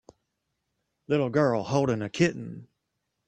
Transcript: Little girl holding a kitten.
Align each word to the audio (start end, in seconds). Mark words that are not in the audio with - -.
Little 1.07 1.29
girl 1.29 1.61
holding 1.61 2.01
a 2.01 2.09
kitten. 2.09 2.67